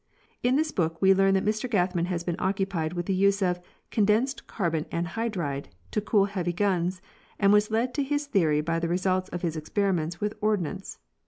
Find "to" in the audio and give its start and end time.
5.91-6.01, 7.93-8.03